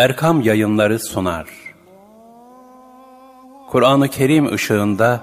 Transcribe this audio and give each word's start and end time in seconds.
Erkam 0.00 0.40
Yayınları 0.40 0.98
sunar. 0.98 1.46
Kur'an-ı 3.68 4.08
Kerim 4.08 4.52
ışığında 4.52 5.20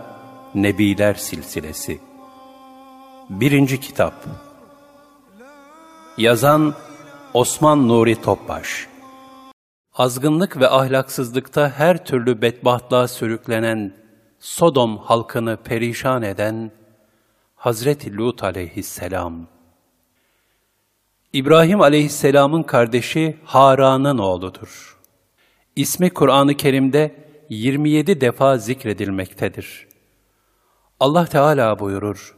Nebiler 0.55 1.13
Silsilesi. 1.13 2.00
Birinci 3.29 3.79
Kitap. 3.79 4.13
Yazan 6.17 6.74
Osman 7.33 7.87
Nuri 7.87 8.21
Topbaş. 8.21 8.88
Azgınlık 9.93 10.59
ve 10.59 10.70
ahlaksızlıkta 10.70 11.70
her 11.78 12.05
türlü 12.05 12.41
bedbahtlığa 12.41 13.07
sürüklenen 13.07 13.94
Sodom 14.39 14.98
halkını 14.98 15.57
perişan 15.57 16.23
eden 16.23 16.71
Hazreti 17.55 18.18
Lut 18.18 18.44
aleyhisselam 18.44 19.48
İbrahim 21.34 21.82
aleyhisselamın 21.82 22.64
kardeşi 22.64 23.38
Haran'ın 23.44 24.18
oğludur. 24.18 24.98
İsmi 25.76 26.09
Kur'an-ı 26.09 26.53
Kerim'de 26.58 27.16
27 27.50 28.22
defa 28.22 28.58
zikredilmektedir. 28.58 29.88
Allah 31.00 31.26
Teala 31.26 31.80
buyurur, 31.80 32.36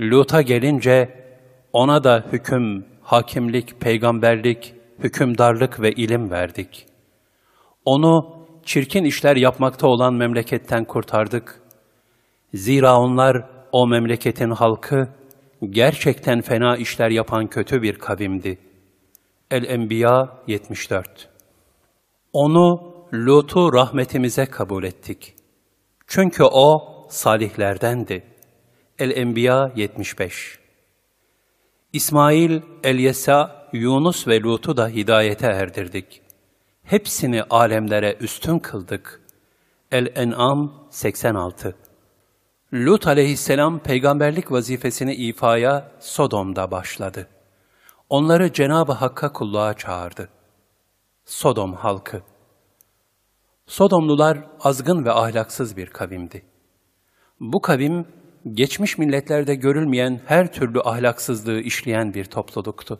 Lut'a 0.00 0.42
gelince 0.42 1.24
ona 1.72 2.04
da 2.04 2.24
hüküm, 2.32 2.86
hakimlik, 3.02 3.80
peygamberlik, 3.80 4.74
hükümdarlık 4.98 5.80
ve 5.80 5.92
ilim 5.92 6.30
verdik. 6.30 6.86
Onu 7.84 8.36
çirkin 8.64 9.04
işler 9.04 9.36
yapmakta 9.36 9.86
olan 9.86 10.14
memleketten 10.14 10.84
kurtardık. 10.84 11.60
Zira 12.54 12.98
onlar 13.00 13.48
o 13.72 13.86
memleketin 13.86 14.50
halkı, 14.50 15.08
gerçekten 15.70 16.40
fena 16.40 16.76
işler 16.76 17.10
yapan 17.10 17.46
kötü 17.46 17.82
bir 17.82 17.98
kavimdi. 17.98 18.58
El-Enbiya 19.50 20.42
74 20.46 21.28
Onu, 22.32 22.94
Lut'u 23.14 23.72
rahmetimize 23.72 24.46
kabul 24.46 24.84
ettik. 24.84 25.34
Çünkü 26.06 26.44
o 26.44 27.06
salihlerdendi. 27.10 28.24
El-Enbiya 28.98 29.72
75 29.76 30.58
İsmail, 31.92 32.60
Elyesa, 32.84 33.68
Yunus 33.72 34.28
ve 34.28 34.40
Lut'u 34.40 34.76
da 34.76 34.88
hidayete 34.88 35.46
erdirdik. 35.46 36.22
Hepsini 36.82 37.42
alemlere 37.42 38.16
üstün 38.20 38.58
kıldık. 38.58 39.20
El-En'am 39.92 40.88
86 40.90 41.76
Lut 42.74 43.06
aleyhisselam 43.06 43.78
peygamberlik 43.78 44.52
vazifesini 44.52 45.14
ifaya 45.14 45.92
Sodom'da 46.00 46.70
başladı. 46.70 47.28
Onları 48.08 48.52
Cenab-ı 48.52 48.92
Hakk'a 48.92 49.32
kulluğa 49.32 49.74
çağırdı. 49.74 50.28
Sodom 51.24 51.74
halkı 51.74 52.22
Sodomlular 53.66 54.38
azgın 54.60 55.04
ve 55.04 55.12
ahlaksız 55.12 55.76
bir 55.76 55.86
kavimdi. 55.86 56.42
Bu 57.40 57.60
kavim, 57.60 58.06
geçmiş 58.52 58.98
milletlerde 58.98 59.54
görülmeyen 59.54 60.20
her 60.26 60.52
türlü 60.52 60.80
ahlaksızlığı 60.80 61.60
işleyen 61.60 62.14
bir 62.14 62.24
topluluktu. 62.24 62.98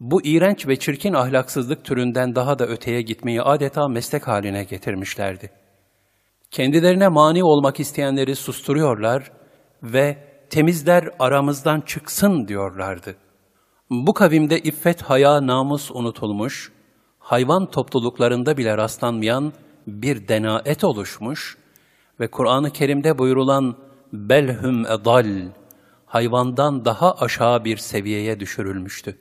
Bu 0.00 0.22
iğrenç 0.24 0.68
ve 0.68 0.78
çirkin 0.78 1.14
ahlaksızlık 1.14 1.84
türünden 1.84 2.34
daha 2.34 2.58
da 2.58 2.66
öteye 2.66 3.02
gitmeyi 3.02 3.42
adeta 3.42 3.88
meslek 3.88 4.28
haline 4.28 4.64
getirmişlerdi. 4.64 5.61
Kendilerine 6.52 7.08
mani 7.08 7.44
olmak 7.44 7.80
isteyenleri 7.80 8.36
susturuyorlar 8.36 9.32
ve 9.82 10.18
temizler 10.50 11.08
aramızdan 11.18 11.80
çıksın 11.80 12.48
diyorlardı. 12.48 13.16
Bu 13.90 14.14
kavimde 14.14 14.58
iffet, 14.58 15.02
haya, 15.02 15.46
namus 15.46 15.90
unutulmuş, 15.90 16.72
hayvan 17.18 17.70
topluluklarında 17.70 18.56
bile 18.56 18.76
rastlanmayan 18.76 19.52
bir 19.86 20.28
denaet 20.28 20.84
oluşmuş 20.84 21.58
ve 22.20 22.30
Kur'an-ı 22.30 22.70
Kerim'de 22.70 23.18
buyurulan 23.18 23.76
belhum 24.12 24.86
edal, 24.86 25.48
hayvandan 26.06 26.84
daha 26.84 27.14
aşağı 27.14 27.64
bir 27.64 27.76
seviyeye 27.76 28.40
düşürülmüştü. 28.40 29.18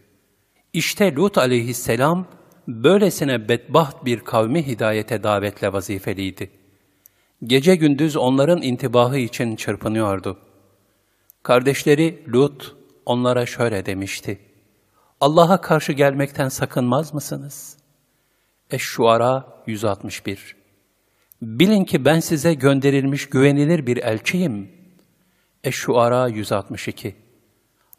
İşte 0.74 1.16
Lut 1.16 1.38
aleyhisselam, 1.38 2.25
böylesine 2.68 3.50
bedbaht 3.50 4.06
bir 4.06 4.20
kavmi 4.20 4.68
hidayete 4.68 5.24
davetle 5.24 5.74
vazifeliydi. 5.74 6.61
Gece 7.44 7.75
gündüz 7.75 8.18
onların 8.18 8.62
intibahı 8.62 9.18
için 9.18 9.56
çırpınıyordu. 9.56 10.40
Kardeşleri 11.44 12.24
Lut 12.34 12.75
onlara 13.06 13.46
şöyle 13.46 13.85
demişti. 13.85 14.40
Allah'a 15.19 15.62
karşı 15.62 15.94
gelmekten 15.94 16.50
sakınmaz 16.50 17.13
mısınız? 17.13 17.78
Eş-Şuara 18.72 19.63
161 19.68 20.56
Bilin 21.41 21.85
ki 21.85 22.06
ben 22.06 22.19
size 22.19 22.53
gönderilmiş 22.53 23.29
güvenilir 23.29 23.85
bir 23.88 23.97
elçiyim. 23.97 24.72
Eş-Şuara 25.63 26.28
162 26.28 27.16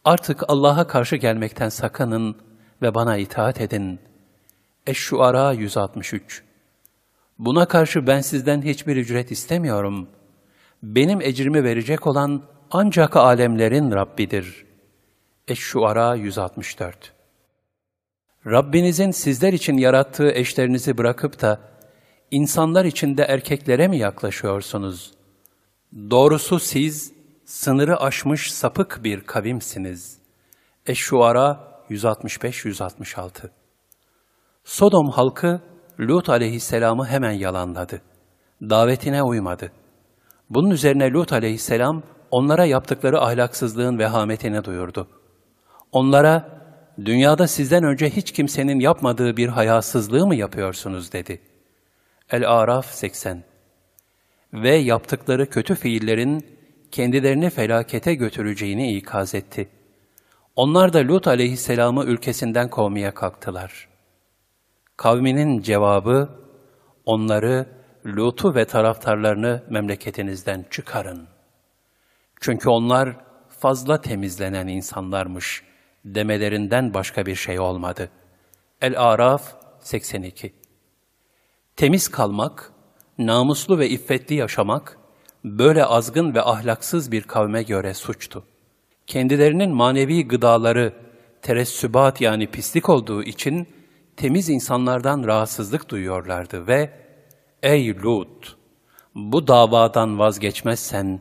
Artık 0.04 0.42
Allah'a 0.48 0.86
karşı 0.86 1.16
gelmekten 1.16 1.69
sakının 1.69 2.36
ve 2.82 2.94
bana 2.94 3.16
itaat 3.16 3.60
edin. 3.60 4.00
Eş-Şuara 4.86 5.53
163 5.53 6.42
Buna 7.44 7.69
karşı 7.69 8.06
ben 8.06 8.20
sizden 8.20 8.62
hiçbir 8.62 8.97
ücret 8.97 9.30
istemiyorum. 9.30 10.08
Benim 10.82 11.20
ecrimi 11.20 11.64
verecek 11.64 12.06
olan 12.06 12.42
ancak 12.70 13.16
alemlerin 13.16 13.91
Rabbidir. 13.91 14.66
Eş-Şuara 15.48 16.14
164 16.14 17.12
Rabbinizin 18.47 19.10
sizler 19.10 19.53
için 19.53 19.76
yarattığı 19.76 20.30
eşlerinizi 20.30 20.98
bırakıp 20.98 21.41
da 21.41 21.60
insanlar 22.30 22.84
içinde 22.84 23.22
erkeklere 23.22 23.88
mi 23.88 23.98
yaklaşıyorsunuz? 23.98 25.12
Doğrusu 26.10 26.59
siz 26.59 27.12
sınırı 27.44 28.00
aşmış 28.00 28.53
sapık 28.53 29.00
bir 29.04 29.20
kavimsiniz. 29.20 30.19
Eş-Şuara 30.86 31.80
165-166 31.91 33.50
Sodom 34.64 35.10
halkı 35.10 35.72
Lut 36.09 36.29
aleyhisselamı 36.29 37.07
hemen 37.07 37.33
yalanladı. 37.33 38.03
Davetine 38.63 39.23
uymadı. 39.23 39.73
Bunun 40.51 40.71
üzerine 40.71 41.11
Lut 41.11 41.33
aleyhisselam 41.33 42.03
onlara 42.31 42.65
yaptıkları 42.65 43.21
ahlaksızlığın 43.21 43.99
vehametini 43.99 44.65
duyurdu. 44.65 45.09
Onlara, 45.93 46.63
dünyada 47.05 47.49
sizden 47.49 47.85
önce 47.85 48.11
hiç 48.11 48.33
kimsenin 48.33 48.81
yapmadığı 48.81 49.37
bir 49.37 49.49
hayasızlığı 49.49 50.27
mı 50.27 50.35
yapıyorsunuz 50.35 51.13
dedi. 51.13 51.41
El-Araf 52.31 52.87
80 52.87 53.45
Ve 54.53 54.75
yaptıkları 54.75 55.51
kötü 55.51 55.75
fiillerin 55.75 56.47
kendilerini 56.91 57.51
felakete 57.51 58.15
götüreceğini 58.15 58.97
ikaz 58.97 59.34
etti. 59.34 59.69
Onlar 60.57 60.93
da 60.93 60.99
Lut 60.99 61.27
aleyhisselamı 61.27 62.05
ülkesinden 62.05 62.69
kovmaya 62.71 63.15
kalktılar.'' 63.15 63.91
Kavminin 64.97 65.60
cevabı, 65.60 66.28
onları, 67.04 67.66
Lut'u 68.06 68.54
ve 68.54 68.64
taraftarlarını 68.64 69.62
memleketinizden 69.70 70.66
çıkarın. 70.70 71.28
Çünkü 72.41 72.69
onlar 72.69 73.16
fazla 73.48 74.00
temizlenen 74.00 74.66
insanlarmış 74.66 75.62
demelerinden 76.04 76.94
başka 76.94 77.26
bir 77.26 77.34
şey 77.34 77.60
olmadı. 77.60 78.10
El-Araf 78.80 79.42
82 79.80 80.53
Temiz 81.76 82.09
kalmak, 82.09 82.72
namuslu 83.19 83.78
ve 83.78 83.88
iffetli 83.88 84.34
yaşamak, 84.34 84.98
böyle 85.44 85.84
azgın 85.84 86.34
ve 86.34 86.42
ahlaksız 86.42 87.12
bir 87.12 87.22
kavme 87.22 87.62
göre 87.62 87.94
suçtu. 87.94 88.44
Kendilerinin 89.06 89.74
manevi 89.74 90.28
gıdaları 90.28 90.92
teressübat 91.42 92.20
yani 92.20 92.47
pislik 92.47 92.88
olduğu 92.88 93.22
için, 93.22 93.69
temiz 94.17 94.49
insanlardan 94.49 95.25
rahatsızlık 95.25 95.89
duyuyorlardı 95.89 96.66
ve 96.66 96.91
''Ey 97.63 97.97
Lut, 98.03 98.57
bu 99.15 99.48
davadan 99.48 100.19
vazgeçmezsen 100.19 101.21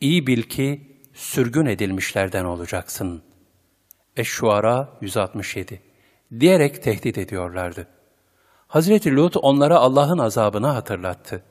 iyi 0.00 0.26
bil 0.26 0.42
ki 0.42 0.98
sürgün 1.14 1.66
edilmişlerden 1.66 2.44
olacaksın.'' 2.44 3.30
Eş-Şuara 4.16 4.88
167 5.00 5.80
diyerek 6.40 6.82
tehdit 6.82 7.18
ediyorlardı. 7.18 7.86
Hazreti 8.66 9.16
Lut 9.16 9.36
onlara 9.36 9.78
Allah'ın 9.78 10.18
azabını 10.18 10.66
hatırlattı. 10.66 11.42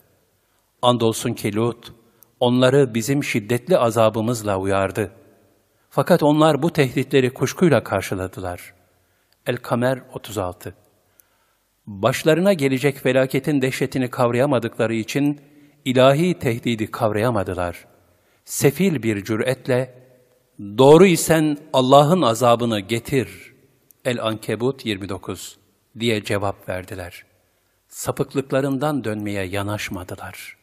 Andolsun 0.81 1.33
ki 1.33 1.55
Lut, 1.55 1.93
onları 2.39 2.93
bizim 2.93 3.23
şiddetli 3.23 3.77
azabımızla 3.77 4.59
uyardı. 4.59 5.11
Fakat 5.89 6.23
onlar 6.23 6.61
bu 6.61 6.73
tehditleri 6.73 7.33
kuşkuyla 7.33 7.83
karşıladılar. 7.83 8.73
El-Kamer 9.49 10.01
36 10.13 10.75
Başlarına 11.87 12.53
gelecek 12.53 12.97
felaketin 12.97 13.61
dehşetini 13.61 14.09
kavrayamadıkları 14.09 14.93
için 14.93 15.41
ilahi 15.85 16.39
tehdidi 16.39 16.91
kavrayamadılar. 16.91 17.87
Sefil 18.45 19.03
bir 19.03 19.23
cüretle, 19.23 20.03
doğru 20.59 21.05
isen 21.05 21.57
Allah'ın 21.73 22.21
azabını 22.21 22.79
getir. 22.79 23.53
El-Ankebut 24.05 24.85
29 24.85 25.59
diye 25.99 26.23
cevap 26.23 26.69
verdiler. 26.69 27.25
Sapıklıklarından 27.87 29.03
dönmeye 29.03 29.43
yanaşmadılar. 29.43 30.57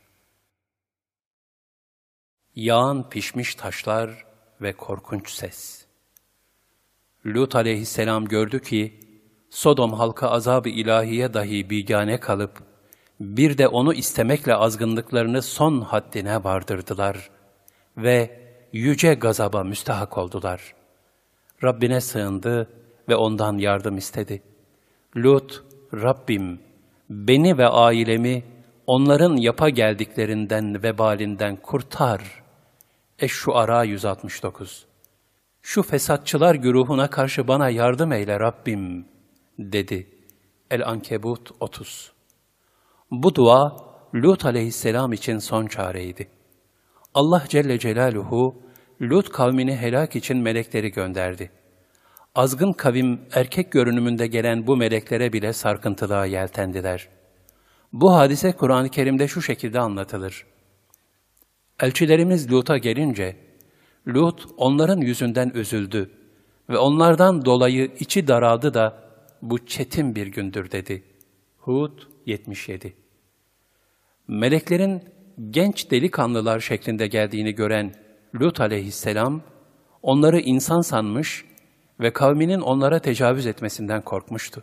Yağan 2.54 3.08
pişmiş 3.08 3.54
taşlar 3.54 4.24
ve 4.60 4.72
korkunç 4.72 5.30
ses. 5.30 5.85
Lut 7.26 7.56
aleyhisselam 7.56 8.24
gördü 8.24 8.60
ki, 8.60 9.00
Sodom 9.50 9.92
halkı 9.92 10.28
azab-ı 10.28 10.68
ilahiye 10.68 11.34
dahi 11.34 11.70
bigane 11.70 12.20
kalıp, 12.20 12.62
bir 13.20 13.58
de 13.58 13.68
onu 13.68 13.94
istemekle 13.94 14.54
azgınlıklarını 14.54 15.42
son 15.42 15.80
haddine 15.80 16.44
vardırdılar 16.44 17.30
ve 17.96 18.40
yüce 18.72 19.14
gazaba 19.14 19.64
müstahak 19.64 20.18
oldular. 20.18 20.74
Rabbine 21.64 22.00
sığındı 22.00 22.70
ve 23.08 23.16
ondan 23.16 23.58
yardım 23.58 23.98
istedi. 23.98 24.42
Lut, 25.16 25.64
Rabbim, 25.94 26.60
beni 27.10 27.58
ve 27.58 27.68
ailemi 27.68 28.44
onların 28.86 29.36
yapa 29.36 29.68
geldiklerinden 29.68 30.82
vebalinden 30.82 31.56
kurtar. 31.56 32.42
Eş-Şuara 33.18 33.84
169 33.84 34.86
Şu 35.68 35.82
fesatçılar 35.82 36.54
güruhuna 36.54 37.10
karşı 37.10 37.48
bana 37.48 37.70
yardım 37.70 38.12
eyle 38.12 38.40
Rabbim, 38.40 39.06
dedi. 39.58 40.06
El-Ankebut 40.70 41.50
30 41.60 42.12
Bu 43.10 43.34
dua, 43.34 43.76
Lut 44.14 44.44
aleyhisselam 44.44 45.12
için 45.12 45.38
son 45.38 45.66
çareydi. 45.66 46.28
Allah 47.14 47.44
Celle 47.48 47.78
Celaluhu, 47.78 48.62
Lut 49.02 49.28
kavmini 49.28 49.76
helak 49.76 50.16
için 50.16 50.36
melekleri 50.36 50.90
gönderdi. 50.90 51.50
Azgın 52.34 52.72
kavim 52.72 53.20
erkek 53.32 53.72
görünümünde 53.72 54.26
gelen 54.26 54.66
bu 54.66 54.76
meleklere 54.76 55.32
bile 55.32 55.52
sarkıntılığa 55.52 56.26
yeltendiler. 56.26 57.08
Bu 57.92 58.14
hadise 58.14 58.52
Kur'an-ı 58.52 58.88
Kerim'de 58.88 59.28
şu 59.28 59.42
şekilde 59.42 59.80
anlatılır. 59.80 60.46
Elçilerimiz 61.80 62.52
Lut'a 62.52 62.78
gelince, 62.78 63.45
Lut 64.08 64.46
onların 64.56 65.00
yüzünden 65.00 65.50
üzüldü 65.54 66.10
ve 66.70 66.78
onlardan 66.78 67.44
dolayı 67.44 67.90
içi 68.00 68.28
daraldı 68.28 68.74
da 68.74 69.10
bu 69.42 69.66
çetin 69.66 70.14
bir 70.14 70.26
gündür 70.26 70.70
dedi. 70.70 71.02
Hud 71.58 71.98
77 72.26 72.94
Meleklerin 74.28 75.02
genç 75.50 75.90
delikanlılar 75.90 76.60
şeklinde 76.60 77.06
geldiğini 77.06 77.52
gören 77.52 77.94
Lut 78.40 78.60
aleyhisselam, 78.60 79.42
onları 80.02 80.40
insan 80.40 80.80
sanmış 80.80 81.44
ve 82.00 82.12
kavminin 82.12 82.60
onlara 82.60 82.98
tecavüz 82.98 83.46
etmesinden 83.46 84.02
korkmuştu. 84.02 84.62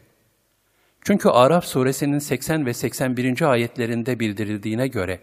Çünkü 1.02 1.30
Araf 1.30 1.66
suresinin 1.66 2.18
80 2.18 2.66
ve 2.66 2.74
81. 2.74 3.52
ayetlerinde 3.52 4.20
bildirildiğine 4.20 4.88
göre, 4.88 5.20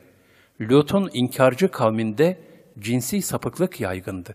Lut'un 0.61 1.11
inkarcı 1.13 1.71
kavminde 1.71 2.39
cinsi 2.81 3.23
sapıklık 3.23 3.81
yaygındı. 3.81 4.35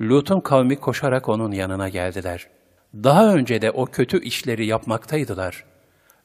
Lut'un 0.00 0.40
kavmi 0.40 0.76
koşarak 0.76 1.28
onun 1.28 1.52
yanına 1.52 1.88
geldiler. 1.88 2.48
Daha 2.94 3.34
önce 3.34 3.62
de 3.62 3.70
o 3.70 3.84
kötü 3.84 4.22
işleri 4.22 4.66
yapmaktaydılar. 4.66 5.64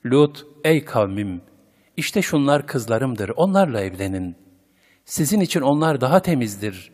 Lut, 0.05 0.45
ey 0.63 0.85
kavmim, 0.85 1.41
işte 1.97 2.21
şunlar 2.21 2.67
kızlarımdır, 2.67 3.29
onlarla 3.35 3.81
evlenin. 3.81 4.35
Sizin 5.05 5.39
için 5.39 5.61
onlar 5.61 6.01
daha 6.01 6.21
temizdir. 6.21 6.91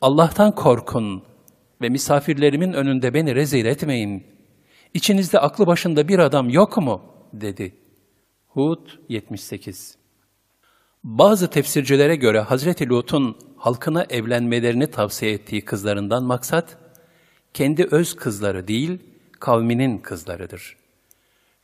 Allah'tan 0.00 0.54
korkun 0.54 1.22
ve 1.82 1.88
misafirlerimin 1.88 2.72
önünde 2.72 3.14
beni 3.14 3.34
rezil 3.34 3.66
etmeyin. 3.66 4.26
İçinizde 4.94 5.38
aklı 5.38 5.66
başında 5.66 6.08
bir 6.08 6.18
adam 6.18 6.50
yok 6.50 6.76
mu? 6.76 7.02
dedi. 7.32 7.74
Hud 8.48 8.88
78 9.08 9.97
Bazı 11.04 11.50
tefsircilere 11.50 12.16
göre 12.16 12.40
Hazreti 12.40 12.88
Lut'un 12.88 13.36
halkına 13.56 14.04
evlenmelerini 14.10 14.90
tavsiye 14.90 15.32
ettiği 15.32 15.64
kızlarından 15.64 16.24
maksat, 16.24 16.78
kendi 17.54 17.84
öz 17.84 18.16
kızları 18.16 18.68
değil, 18.68 18.98
kavminin 19.40 19.98
kızlarıdır. 19.98 20.76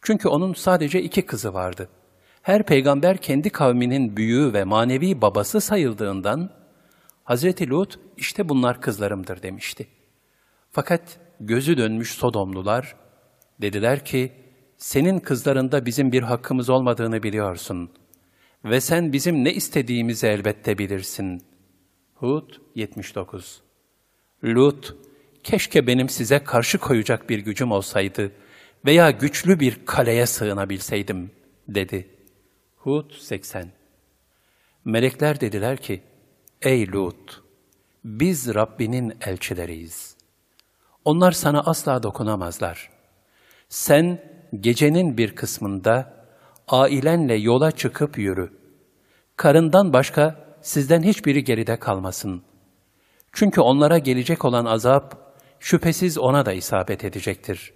Çünkü 0.03 0.29
onun 0.29 0.55
sadece 0.55 1.03
iki 1.03 1.27
kızı 1.27 1.55
vardı. 1.55 1.89
Her 2.43 2.63
peygamber 2.63 3.17
kendi 3.17 3.51
kavminin 3.51 4.17
büyüğü 4.17 4.53
ve 4.53 4.65
manevi 4.65 5.21
babası 5.21 5.61
sayıldığından, 5.61 6.51
Hazreti 7.25 7.71
Lut 7.71 7.99
işte 8.17 8.49
bunlar 8.49 8.81
kızlarımdır 8.81 9.43
demişti. 9.43 9.87
Fakat 10.73 11.19
gözü 11.41 11.77
dönmüş 11.77 12.13
Sodomlular, 12.13 12.97
dediler 13.61 14.05
ki, 14.05 14.33
senin 14.77 15.19
kızlarında 15.19 15.87
bizim 15.87 16.13
bir 16.13 16.23
hakkımız 16.23 16.71
olmadığını 16.71 17.23
biliyorsun 17.23 17.91
ve 18.65 18.81
sen 18.81 19.13
bizim 19.13 19.45
ne 19.45 19.53
istediğimizi 19.53 20.27
elbette 20.27 20.79
bilirsin. 20.79 21.43
Hud 22.15 22.51
79 22.75 23.63
Lut, 24.45 24.97
keşke 25.43 25.87
benim 25.87 26.09
size 26.09 26.45
karşı 26.45 26.79
koyacak 26.79 27.31
bir 27.31 27.39
gücüm 27.39 27.73
olsaydı 27.73 28.33
veya 28.87 29.11
güçlü 29.11 29.61
bir 29.61 29.87
kaleye 29.87 30.27
sığınabilseydim, 30.27 31.31
dedi. 31.69 32.09
Hud 32.77 33.11
80 33.11 33.73
Melekler 34.85 35.41
dediler 35.41 35.77
ki, 35.77 36.03
Ey 36.63 36.93
Lut! 36.93 37.43
Biz 38.05 38.55
Rabbinin 38.55 39.17
elçileriyiz. 39.21 40.17
Onlar 41.05 41.33
sana 41.33 41.61
asla 41.61 42.03
dokunamazlar. 42.03 42.91
Sen 43.69 44.19
gecenin 44.61 45.19
bir 45.19 45.35
kısmında 45.35 46.24
ailenle 46.69 47.35
yola 47.35 47.71
çıkıp 47.71 48.19
yürü. 48.19 48.53
Karından 49.37 49.93
başka 49.93 50.45
sizden 50.63 51.03
hiçbiri 51.03 51.45
geride 51.45 51.77
kalmasın. 51.77 52.43
Çünkü 53.33 53.61
onlara 53.61 53.99
gelecek 53.99 54.45
olan 54.45 54.65
azap 54.65 55.35
şüphesiz 55.61 56.19
ona 56.19 56.47
da 56.47 56.53
isabet 56.53 57.05
edecektir. 57.05 57.73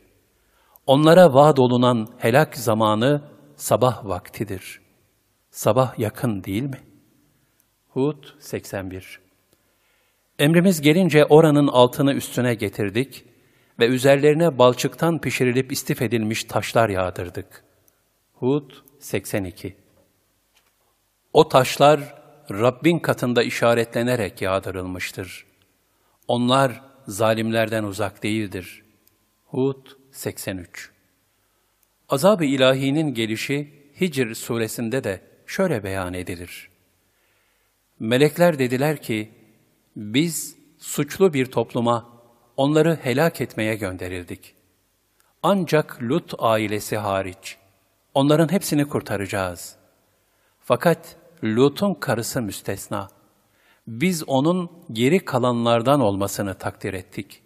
Onlara 0.87 1.35
vaad 1.35 1.57
olunan 1.57 2.09
helak 2.19 2.57
zamanı 2.57 3.23
sabah 3.57 4.05
vaktidir. 4.05 4.81
Sabah 5.51 5.99
yakın 5.99 6.45
değil 6.45 6.63
mi? 6.63 6.81
Hud 7.89 8.25
81 8.39 9.21
Emrimiz 10.39 10.81
gelince 10.81 11.25
oranın 11.25 11.67
altını 11.67 12.15
üstüne 12.15 12.55
getirdik 12.55 13.25
ve 13.79 13.87
üzerlerine 13.87 14.59
balçıktan 14.59 15.21
pişirilip 15.21 15.73
istif 15.73 16.03
edilmiş 16.03 16.45
taşlar 16.45 16.89
yağdırdık. 16.89 17.68
Hud 18.41 18.71
82 18.99 19.77
O 21.33 21.49
taşlar 21.49 22.15
Rabbin 22.51 22.99
katında 22.99 23.43
işaretlenerek 23.43 24.43
yağdırılmıştır. 24.43 25.47
Onlar 26.29 26.83
zalimlerden 27.07 27.85
uzak 27.85 28.23
değildir. 28.23 28.85
Hud 29.47 29.87
83 30.13 30.91
Azab-ı 32.09 32.45
ilahinin 32.45 33.15
gelişi 33.15 33.75
Hicr 34.01 34.35
suresinde 34.35 35.05
de 35.05 35.21
şöyle 35.47 35.85
beyan 35.85 36.15
edilir. 36.15 36.71
Melekler 37.99 38.59
dediler 38.59 39.03
ki, 39.03 39.31
biz 39.97 40.57
suçlu 40.79 41.35
bir 41.35 41.47
topluma 41.47 42.23
onları 42.57 42.99
helak 43.03 43.41
etmeye 43.41 43.77
gönderildik. 43.77 44.55
Ancak 45.43 46.03
Lut 46.03 46.35
ailesi 46.39 46.97
hariç 46.97 47.59
onların 48.15 48.53
hepsini 48.53 48.89
kurtaracağız. 48.89 49.77
Fakat 50.61 51.17
Lut'un 51.45 51.95
karısı 51.95 52.43
müstesna. 52.43 53.09
Biz 53.87 54.25
onun 54.27 54.71
geri 54.93 55.25
kalanlardan 55.25 56.01
olmasını 56.01 56.55
takdir 56.55 56.95
ettik. 56.95 57.43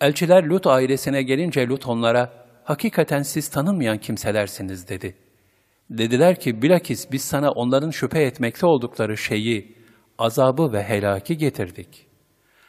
Elçiler 0.00 0.44
Lut 0.44 0.66
ailesine 0.66 1.22
gelince 1.22 1.66
Lut 1.66 1.86
onlara, 1.86 2.46
hakikaten 2.64 3.22
siz 3.22 3.48
tanınmayan 3.48 3.98
kimselersiniz 3.98 4.88
dedi. 4.88 5.16
Dediler 5.90 6.40
ki, 6.40 6.62
bilakis 6.62 7.12
biz 7.12 7.22
sana 7.24 7.50
onların 7.50 7.90
şüphe 7.90 8.22
etmekte 8.22 8.66
oldukları 8.66 9.16
şeyi, 9.16 9.76
azabı 10.18 10.72
ve 10.72 10.82
helaki 10.82 11.36
getirdik. 11.36 12.06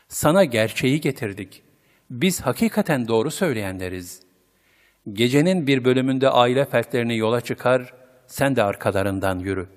Sana 0.07 0.43
gerçeği 0.43 1.01
getirdik. 1.01 1.63
Biz 2.09 2.41
hakikaten 2.41 3.07
doğru 3.07 3.31
söyleyenleriz. 3.31 4.30
Gecenin 5.09 5.67
bir 5.67 5.85
bölümünde 5.85 6.29
aile 6.29 6.65
fertlerini 6.65 7.17
yola 7.17 7.41
çıkar, 7.41 7.93
sen 8.27 8.55
de 8.55 8.63
arkalarından 8.63 9.39
yürü. 9.39 9.67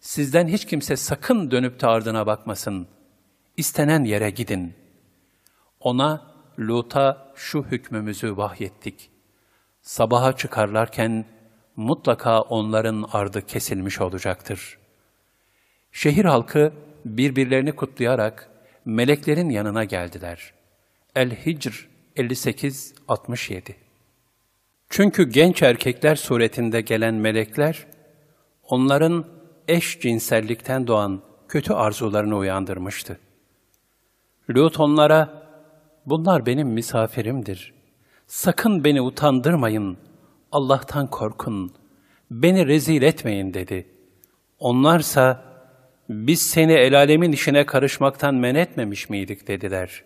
Sizden 0.00 0.48
hiç 0.48 0.64
kimse 0.66 0.96
sakın 0.96 1.50
dönüp 1.50 1.80
de 1.80 2.26
bakmasın. 2.26 2.88
İstenen 3.56 4.04
yere 4.04 4.30
gidin. 4.30 4.74
Ona, 5.80 6.32
Lut'a 6.58 7.32
şu 7.34 7.62
hükmümüzü 7.64 8.36
vahyettik. 8.36 9.10
Sabaha 9.80 10.36
çıkarlarken 10.36 11.24
mutlaka 11.76 12.40
onların 12.40 13.08
ardı 13.12 13.46
kesilmiş 13.46 14.00
olacaktır. 14.00 14.78
Şehir 15.92 16.24
halkı 16.24 16.72
birbirlerini 17.04 17.72
kutlayarak 17.72 18.50
meleklerin 18.84 19.50
yanına 19.50 19.84
geldiler. 19.84 20.54
El-Hicr 21.16 21.88
58-67 22.16 23.81
Çünkü 24.94 25.30
genç 25.30 25.62
erkekler 25.62 26.16
suretinde 26.16 26.80
gelen 26.80 27.14
melekler, 27.14 27.86
onların 28.62 29.24
eş 29.68 30.00
cinsellikten 30.00 30.86
doğan 30.86 31.22
kötü 31.48 31.72
arzularını 31.72 32.36
uyandırmıştı. 32.36 33.18
Lut 34.50 34.80
onlara, 34.80 35.48
bunlar 36.06 36.46
benim 36.46 36.68
misafirimdir. 36.68 37.74
Sakın 38.26 38.84
beni 38.84 39.00
utandırmayın, 39.00 39.98
Allah'tan 40.52 41.06
korkun, 41.06 41.72
beni 42.30 42.66
rezil 42.66 43.02
etmeyin 43.02 43.54
dedi. 43.54 43.86
Onlarsa, 44.58 45.44
biz 46.08 46.42
seni 46.42 46.72
el 46.72 46.98
alemin 46.98 47.32
işine 47.32 47.66
karışmaktan 47.66 48.34
men 48.34 48.54
etmemiş 48.54 49.10
miydik 49.10 49.48
dediler. 49.48 50.04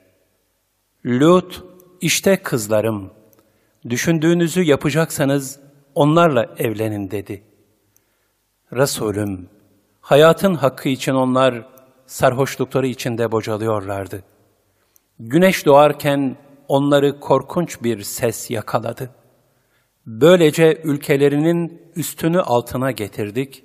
Lut, 1.07 1.65
işte 2.01 2.37
kızlarım, 2.37 3.16
düşündüğünüzü 3.91 4.63
yapacaksanız 4.63 5.61
onlarla 5.95 6.55
evlenin 6.59 7.11
dedi. 7.11 7.43
Resulüm, 8.73 9.49
hayatın 10.01 10.55
hakkı 10.55 10.89
için 10.89 11.13
onlar 11.15 11.67
sarhoşlukları 12.07 12.87
içinde 12.87 13.33
bocalıyorlardı. 13.33 14.23
Güneş 15.19 15.67
doğarken 15.67 16.37
onları 16.69 17.21
korkunç 17.21 17.83
bir 17.83 18.03
ses 18.03 18.51
yakaladı. 18.51 19.11
Böylece 20.07 20.81
ülkelerinin 20.85 21.83
üstünü 21.97 22.41
altına 22.41 22.91
getirdik, 22.91 23.65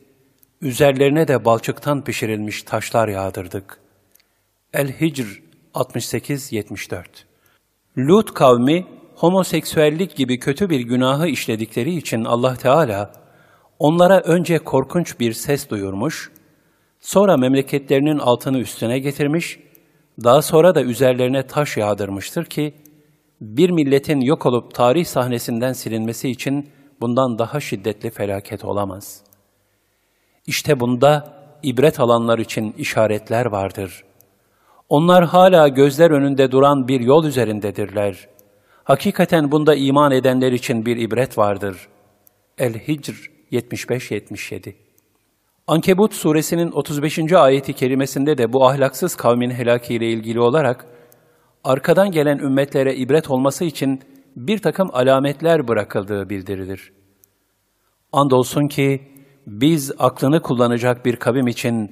üzerlerine 0.61 1.27
de 1.27 1.45
balçıktan 1.45 2.03
pişirilmiş 2.03 2.63
taşlar 2.63 3.07
yağdırdık. 3.07 3.79
El-Hicr 4.73 5.43
68-74 5.73 7.05
Lut 7.97 8.33
kavmi, 8.33 8.87
homoseksüellik 9.21 10.15
gibi 10.15 10.39
kötü 10.39 10.69
bir 10.69 10.79
günahı 10.79 11.27
işledikleri 11.27 11.95
için 11.95 12.23
Allah 12.23 12.55
Teala, 12.55 13.11
onlara 13.79 14.19
önce 14.19 14.59
korkunç 14.59 15.19
bir 15.19 15.33
ses 15.33 15.69
duyurmuş, 15.69 16.31
sonra 16.99 17.37
memleketlerinin 17.37 18.17
altını 18.19 18.59
üstüne 18.59 18.99
getirmiş, 18.99 19.59
daha 20.23 20.41
sonra 20.41 20.75
da 20.75 20.81
üzerlerine 20.83 21.47
taş 21.47 21.77
yağdırmıştır 21.77 22.45
ki, 22.45 22.73
bir 23.41 23.69
milletin 23.69 24.21
yok 24.21 24.45
olup 24.45 24.73
tarih 24.73 25.05
sahnesinden 25.05 25.73
silinmesi 25.73 26.29
için 26.29 26.69
bundan 27.01 27.39
daha 27.39 27.59
şiddetli 27.59 28.09
felaket 28.09 28.65
olamaz. 28.65 29.21
İşte 30.47 30.79
bunda 30.79 31.33
ibret 31.63 31.99
alanlar 31.99 32.39
için 32.39 32.73
işaretler 32.77 33.45
vardır. 33.45 34.03
Onlar 34.89 35.25
hala 35.25 35.67
gözler 35.67 36.11
önünde 36.11 36.51
duran 36.51 36.87
bir 36.87 36.99
yol 36.99 37.25
üzerindedirler. 37.25 38.27
Hakikaten 38.83 39.51
bunda 39.51 39.75
iman 39.75 40.11
edenler 40.11 40.51
için 40.51 40.85
bir 40.85 40.97
ibret 40.97 41.37
vardır. 41.37 41.87
El-Hicr 42.57 43.31
75-77 43.51 44.73
Ankebut 45.67 46.13
suresinin 46.13 46.71
35. 46.71 47.33
ayeti 47.33 47.73
kerimesinde 47.73 48.37
de 48.37 48.53
bu 48.53 48.67
ahlaksız 48.67 49.15
kavmin 49.15 49.51
helakiyle 49.51 50.09
ilgili 50.09 50.39
olarak 50.39 50.85
arkadan 51.63 52.11
gelen 52.11 52.37
ümmetlere 52.37 52.95
ibret 52.95 53.29
olması 53.29 53.65
için 53.65 54.01
bir 54.35 54.57
takım 54.57 54.89
alametler 54.93 55.67
bırakıldığı 55.67 56.29
bildirilir. 56.29 56.93
Andolsun 58.11 58.67
ki 58.67 59.01
biz 59.47 59.91
aklını 59.99 60.41
kullanacak 60.41 61.05
bir 61.05 61.15
kavim 61.15 61.47
için 61.47 61.91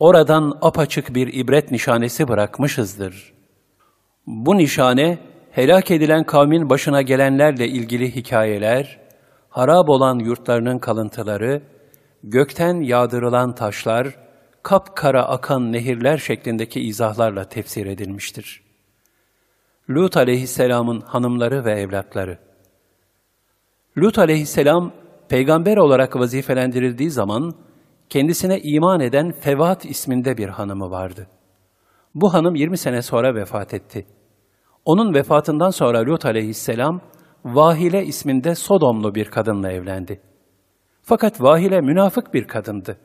oradan 0.00 0.58
apaçık 0.62 1.14
bir 1.14 1.34
ibret 1.34 1.70
nişanesi 1.70 2.28
bırakmışızdır. 2.28 3.32
Bu 4.26 4.56
nişane, 4.56 5.18
helak 5.56 5.90
edilen 5.90 6.24
kavmin 6.24 6.70
başına 6.70 7.02
gelenlerle 7.02 7.68
ilgili 7.68 8.16
hikayeler, 8.16 9.00
harap 9.48 9.88
olan 9.88 10.18
yurtlarının 10.18 10.78
kalıntıları, 10.78 11.62
gökten 12.22 12.80
yağdırılan 12.80 13.54
taşlar, 13.54 14.18
kapkara 14.62 15.24
akan 15.24 15.72
nehirler 15.72 16.18
şeklindeki 16.18 16.80
izahlarla 16.80 17.48
tefsir 17.48 17.86
edilmiştir. 17.86 18.62
Lut 19.90 20.16
aleyhisselamın 20.16 21.00
hanımları 21.00 21.64
ve 21.64 21.72
evlatları 21.72 22.38
Lut 23.98 24.18
aleyhisselam, 24.18 24.92
peygamber 25.28 25.76
olarak 25.76 26.16
vazifelendirildiği 26.16 27.10
zaman, 27.10 27.54
kendisine 28.08 28.60
iman 28.60 29.00
eden 29.00 29.32
Fevat 29.32 29.84
isminde 29.84 30.36
bir 30.36 30.48
hanımı 30.48 30.90
vardı. 30.90 31.26
Bu 32.14 32.34
hanım 32.34 32.54
20 32.54 32.78
sene 32.78 33.02
sonra 33.02 33.34
vefat 33.34 33.74
etti. 33.74 34.06
Onun 34.86 35.14
vefatından 35.14 35.70
sonra 35.70 36.06
Lut 36.06 36.26
aleyhisselam, 36.26 37.00
Vahile 37.44 38.04
isminde 38.04 38.54
Sodomlu 38.54 39.14
bir 39.14 39.24
kadınla 39.24 39.72
evlendi. 39.72 40.20
Fakat 41.02 41.42
Vahile 41.42 41.80
münafık 41.80 42.34
bir 42.34 42.44
kadındı. 42.44 42.98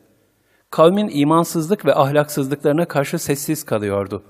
Kavmin 0.70 1.10
imansızlık 1.14 1.86
ve 1.86 1.94
ahlaksızlıklarına 1.94 2.86
karşı 2.88 3.20
sessiz 3.20 3.64
kalıyordu. 3.64 4.24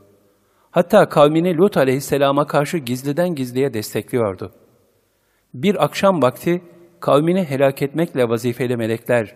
Hatta 0.72 1.10
kavmini 1.10 1.58
Lut 1.58 1.77
aleyhisselama 1.77 2.48
karşı 2.48 2.77
gizliden 2.77 3.36
gizliye 3.36 3.74
destekliyordu. 3.74 4.51
Bir 5.53 5.84
akşam 5.84 6.22
vakti 6.22 6.62
kavmini 7.00 7.43
helak 7.43 7.81
etmekle 7.81 8.29
vazifeli 8.29 8.77
melekler, 8.77 9.36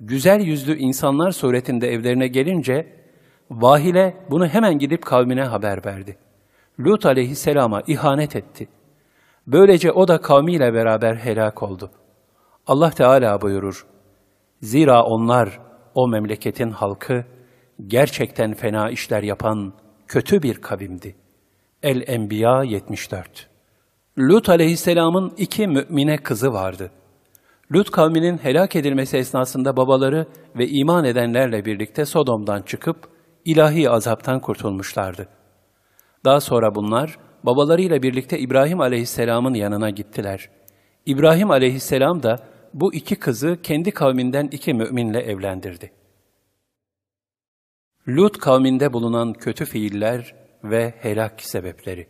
güzel 0.00 0.40
yüzlü 0.40 0.76
insanlar 0.76 1.30
suretinde 1.30 1.88
evlerine 1.88 2.28
gelince, 2.28 2.98
Vahile 3.50 4.16
bunu 4.30 4.46
hemen 4.46 4.78
gidip 4.78 5.06
kavmine 5.06 5.42
haber 5.42 5.84
verdi. 5.84 6.16
Lut 6.80 7.06
aleyhisselama 7.06 7.82
ihanet 7.86 8.36
etti. 8.36 8.68
Böylece 9.46 9.92
o 9.92 10.08
da 10.08 10.20
kavmiyle 10.20 10.74
beraber 10.74 11.14
helak 11.16 11.62
oldu. 11.62 11.90
Allah 12.66 12.90
Teala 12.90 13.40
buyurur, 13.40 13.86
Zira 14.62 15.04
onlar, 15.04 15.60
o 15.94 16.08
memleketin 16.08 16.70
halkı, 16.70 17.24
gerçekten 17.86 18.54
fena 18.54 18.90
işler 18.90 19.22
yapan 19.22 19.72
kötü 20.06 20.42
bir 20.42 20.54
kavimdi. 20.54 21.16
El-Enbiya 21.82 22.62
74 22.62 23.48
Lut 24.18 24.48
aleyhisselamın 24.48 25.32
iki 25.36 25.66
mümine 25.66 26.16
kızı 26.16 26.52
vardı. 26.52 26.90
Lut 27.72 27.90
kavminin 27.90 28.38
helak 28.38 28.76
edilmesi 28.76 29.16
esnasında 29.16 29.76
babaları 29.76 30.26
ve 30.56 30.68
iman 30.68 31.04
edenlerle 31.04 31.64
birlikte 31.64 32.04
Sodom'dan 32.04 32.62
çıkıp 32.62 32.96
ilahi 33.44 33.90
azaptan 33.90 34.40
kurtulmuşlardı. 34.40 35.37
Daha 36.24 36.40
sonra 36.40 36.74
bunlar 36.74 37.18
babalarıyla 37.42 38.02
birlikte 38.02 38.38
İbrahim 38.38 38.80
aleyhisselamın 38.80 39.54
yanına 39.54 39.90
gittiler. 39.90 40.50
İbrahim 41.06 41.50
aleyhisselam 41.50 42.22
da 42.22 42.38
bu 42.74 42.94
iki 42.94 43.16
kızı 43.16 43.58
kendi 43.62 43.90
kavminden 43.90 44.48
iki 44.52 44.74
müminle 44.74 45.20
evlendirdi. 45.20 45.92
Lut 48.08 48.38
kavminde 48.38 48.92
bulunan 48.92 49.32
kötü 49.32 49.64
fiiller 49.64 50.34
ve 50.64 50.94
helak 50.98 51.42
sebepleri. 51.42 52.08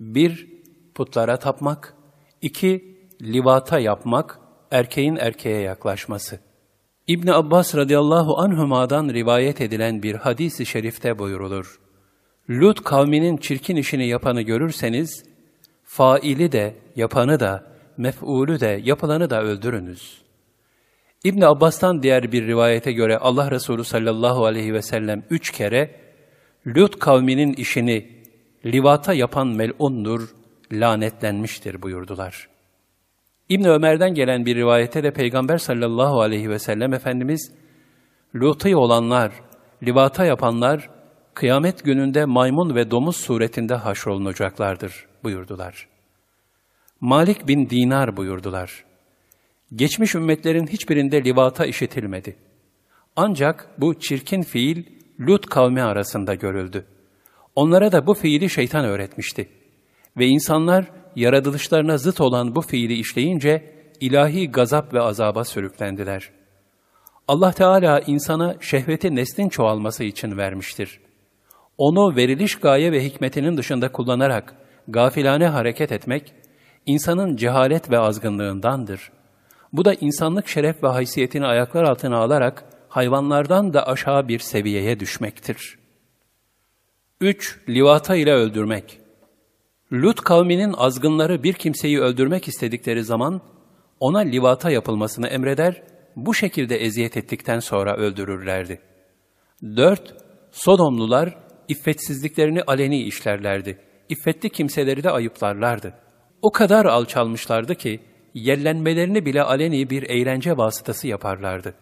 Bir, 0.00 0.48
putlara 0.94 1.38
tapmak. 1.38 1.94
iki 2.42 2.98
livata 3.22 3.78
yapmak, 3.78 4.40
erkeğin 4.70 5.16
erkeğe 5.16 5.60
yaklaşması. 5.60 6.40
İbn 7.06 7.28
Abbas 7.28 7.74
radıyallahu 7.74 8.38
anhuma'dan 8.38 9.08
rivayet 9.08 9.60
edilen 9.60 10.02
bir 10.02 10.14
hadis-i 10.14 10.66
şerifte 10.66 11.18
buyurulur. 11.18 11.83
Lut 12.50 12.84
kavminin 12.84 13.36
çirkin 13.36 13.76
işini 13.76 14.06
yapanı 14.06 14.42
görürseniz, 14.42 15.24
faili 15.84 16.52
de, 16.52 16.74
yapanı 16.96 17.40
da, 17.40 17.64
mef'ulü 17.96 18.60
de, 18.60 18.80
yapılanı 18.84 19.30
da 19.30 19.42
öldürünüz. 19.42 20.22
İbn 21.24 21.42
Abbas'tan 21.42 22.02
diğer 22.02 22.32
bir 22.32 22.46
rivayete 22.46 22.92
göre 22.92 23.18
Allah 23.18 23.50
Resulü 23.50 23.84
sallallahu 23.84 24.44
aleyhi 24.44 24.74
ve 24.74 24.82
sellem 24.82 25.22
üç 25.30 25.50
kere, 25.50 25.90
Lut 26.66 26.98
kavminin 26.98 27.52
işini 27.52 28.06
livata 28.66 29.14
yapan 29.14 29.48
mel'undur, 29.48 30.28
lanetlenmiştir 30.72 31.82
buyurdular. 31.82 32.48
İbn 33.48 33.64
Ömer'den 33.64 34.14
gelen 34.14 34.46
bir 34.46 34.56
rivayete 34.56 35.02
de 35.02 35.10
Peygamber 35.10 35.58
sallallahu 35.58 36.20
aleyhi 36.20 36.50
ve 36.50 36.58
sellem 36.58 36.94
Efendimiz, 36.94 37.52
Lut'ı 38.34 38.78
olanlar, 38.78 39.32
livata 39.82 40.24
yapanlar, 40.24 40.90
kıyamet 41.34 41.84
gününde 41.84 42.24
maymun 42.24 42.74
ve 42.74 42.90
domuz 42.90 43.16
suretinde 43.16 43.74
haşrolunacaklardır 43.74 45.06
buyurdular. 45.24 45.88
Malik 47.00 47.48
bin 47.48 47.70
Dinar 47.70 48.16
buyurdular. 48.16 48.84
Geçmiş 49.74 50.14
ümmetlerin 50.14 50.66
hiçbirinde 50.66 51.24
livata 51.24 51.66
işitilmedi. 51.66 52.36
Ancak 53.16 53.68
bu 53.78 54.00
çirkin 54.00 54.42
fiil 54.42 54.84
Lut 55.20 55.46
kavmi 55.46 55.82
arasında 55.82 56.34
görüldü. 56.34 56.86
Onlara 57.54 57.92
da 57.92 58.06
bu 58.06 58.14
fiili 58.14 58.50
şeytan 58.50 58.84
öğretmişti. 58.84 59.48
Ve 60.16 60.26
insanlar 60.26 60.84
yaratılışlarına 61.16 61.98
zıt 61.98 62.20
olan 62.20 62.54
bu 62.54 62.60
fiili 62.60 62.94
işleyince 62.94 63.74
ilahi 64.00 64.50
gazap 64.50 64.94
ve 64.94 65.00
azaba 65.00 65.44
sürüklendiler. 65.44 66.30
Allah 67.28 67.52
Teala 67.52 68.00
insana 68.00 68.56
şehveti 68.60 69.14
neslin 69.14 69.48
çoğalması 69.48 70.04
için 70.04 70.36
vermiştir 70.36 71.00
onu 71.78 72.16
veriliş 72.16 72.56
gaye 72.56 72.92
ve 72.92 73.04
hikmetinin 73.04 73.56
dışında 73.56 73.92
kullanarak 73.92 74.54
gafilane 74.88 75.46
hareket 75.46 75.92
etmek, 75.92 76.32
insanın 76.86 77.36
cehalet 77.36 77.90
ve 77.90 77.98
azgınlığındandır. 77.98 79.10
Bu 79.72 79.84
da 79.84 79.94
insanlık 79.94 80.48
şeref 80.48 80.82
ve 80.82 80.88
haysiyetini 80.88 81.46
ayaklar 81.46 81.84
altına 81.84 82.16
alarak 82.16 82.64
hayvanlardan 82.88 83.72
da 83.72 83.86
aşağı 83.86 84.28
bir 84.28 84.38
seviyeye 84.38 85.00
düşmektir. 85.00 85.78
3. 87.20 87.60
Livata 87.68 88.16
ile 88.16 88.32
öldürmek. 88.32 89.00
Lut 89.92 90.20
kavminin 90.20 90.72
azgınları 90.72 91.42
bir 91.42 91.52
kimseyi 91.52 92.00
öldürmek 92.00 92.48
istedikleri 92.48 93.04
zaman 93.04 93.40
ona 94.00 94.18
livata 94.18 94.70
yapılmasını 94.70 95.28
emreder, 95.28 95.82
bu 96.16 96.34
şekilde 96.34 96.76
eziyet 96.76 97.16
ettikten 97.16 97.58
sonra 97.58 97.96
öldürürlerdi. 97.96 98.80
4. 99.62 100.14
Sodomlular 100.50 101.43
iffetsizliklerini 101.68 102.62
aleni 102.62 103.02
işlerlerdi. 103.02 103.78
İffetli 104.08 104.50
kimseleri 104.50 105.02
de 105.02 105.10
ayıplarlardı. 105.10 105.94
O 106.42 106.52
kadar 106.52 106.84
alçalmışlardı 106.84 107.74
ki 107.74 108.00
yellenmelerini 108.34 109.26
bile 109.26 109.42
aleni 109.42 109.90
bir 109.90 110.02
eğlence 110.02 110.56
vasıtası 110.56 111.08
yaparlardı. 111.08 111.74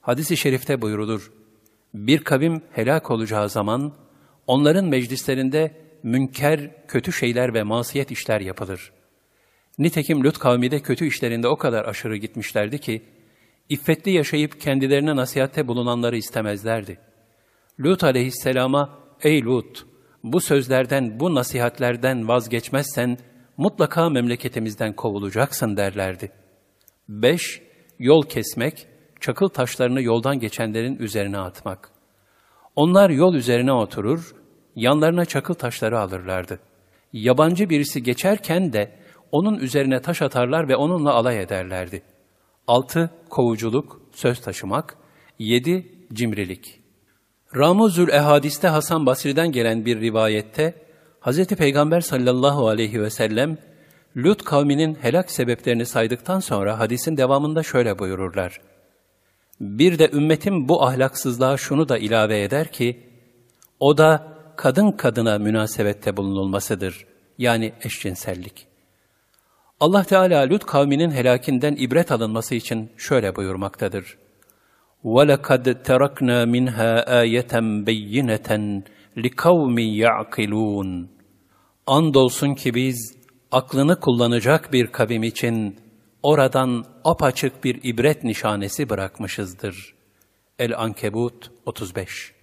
Hadis-i 0.00 0.36
şerifte 0.36 0.82
buyurulur, 0.82 1.32
bir 1.94 2.18
kavim 2.18 2.62
helak 2.72 3.10
olacağı 3.10 3.48
zaman 3.48 3.92
onların 4.46 4.84
meclislerinde 4.84 5.76
münker, 6.02 6.86
kötü 6.88 7.12
şeyler 7.12 7.54
ve 7.54 7.62
masiyet 7.62 8.10
işler 8.10 8.40
yapılır. 8.40 8.92
Nitekim 9.78 10.24
Lut 10.24 10.38
kavmi 10.38 10.70
de 10.70 10.80
kötü 10.80 11.06
işlerinde 11.06 11.48
o 11.48 11.56
kadar 11.56 11.84
aşırı 11.84 12.16
gitmişlerdi 12.16 12.78
ki, 12.78 13.02
iffetli 13.68 14.10
yaşayıp 14.10 14.60
kendilerine 14.60 15.16
nasihatte 15.16 15.68
bulunanları 15.68 16.16
istemezlerdi. 16.16 16.98
Lut 17.80 18.04
aleyhisselama, 18.04 18.98
ey 19.24 19.44
Lut, 19.44 19.86
bu 20.24 20.40
sözlerden, 20.40 21.20
bu 21.20 21.34
nasihatlerden 21.34 22.28
vazgeçmezsen, 22.28 23.18
mutlaka 23.56 24.10
memleketimizden 24.10 24.92
kovulacaksın 24.92 25.76
derlerdi. 25.76 26.32
5. 27.08 27.62
Yol 27.98 28.22
kesmek, 28.22 28.86
çakıl 29.20 29.48
taşlarını 29.48 30.02
yoldan 30.02 30.38
geçenlerin 30.38 30.96
üzerine 30.96 31.38
atmak. 31.38 31.90
Onlar 32.76 33.10
yol 33.10 33.34
üzerine 33.34 33.72
oturur, 33.72 34.34
yanlarına 34.76 35.24
çakıl 35.24 35.54
taşları 35.54 35.98
alırlardı. 35.98 36.60
Yabancı 37.12 37.70
birisi 37.70 38.02
geçerken 38.02 38.72
de 38.72 38.98
onun 39.32 39.58
üzerine 39.58 40.00
taş 40.00 40.22
atarlar 40.22 40.68
ve 40.68 40.76
onunla 40.76 41.12
alay 41.12 41.42
ederlerdi. 41.42 42.02
6. 42.66 43.10
Kovuculuk, 43.30 44.00
söz 44.12 44.40
taşımak. 44.40 44.96
7. 45.38 46.06
Cimrilik. 46.12 46.83
Ramuzül 47.56 48.08
Ehadis'te 48.08 48.68
Hasan 48.68 49.06
Basri'den 49.06 49.52
gelen 49.52 49.84
bir 49.84 50.00
rivayette, 50.00 50.74
Hz. 51.20 51.46
Peygamber 51.46 52.00
sallallahu 52.00 52.68
aleyhi 52.68 53.02
ve 53.02 53.10
sellem, 53.10 53.58
Lut 54.16 54.44
kavminin 54.44 54.94
helak 54.94 55.30
sebeplerini 55.30 55.86
saydıktan 55.86 56.40
sonra 56.40 56.78
hadisin 56.78 57.16
devamında 57.16 57.62
şöyle 57.62 57.98
buyururlar. 57.98 58.60
Bir 59.60 59.98
de 59.98 60.10
ümmetim 60.12 60.68
bu 60.68 60.84
ahlaksızlığa 60.84 61.56
şunu 61.56 61.88
da 61.88 61.98
ilave 61.98 62.42
eder 62.42 62.72
ki, 62.72 63.00
o 63.80 63.98
da 63.98 64.26
kadın 64.56 64.92
kadına 64.92 65.38
münasebette 65.38 66.16
bulunulmasıdır. 66.16 67.06
Yani 67.38 67.72
eşcinsellik. 67.84 68.66
Allah 69.80 70.04
Teala 70.04 70.48
Lut 70.48 70.66
kavminin 70.66 71.10
helakinden 71.10 71.76
ibret 71.78 72.12
alınması 72.12 72.54
için 72.54 72.92
şöyle 72.96 73.36
buyurmaktadır. 73.36 74.23
وَلَقَدْ 75.03 75.65
تَرَكْنَا 75.83 76.45
مِنْهَا 76.55 76.91
آيَةً 77.21 77.53
بَيِّنَةً 77.89 78.49
لِكَوْمٍ 79.17 79.79
يَعْقِلُونَ 79.79 81.07
Andolsun 81.87 82.55
ki 82.55 82.73
biz 82.73 83.17
aklını 83.51 83.99
kullanacak 83.99 84.73
bir 84.73 84.87
kavim 84.87 85.23
için 85.23 85.75
oradan 86.23 86.85
apaçık 87.03 87.63
bir 87.63 87.79
ibret 87.83 88.23
nişanesi 88.23 88.89
bırakmışızdır. 88.89 89.95
El-Ankebut 90.59 91.51
35 91.65 92.33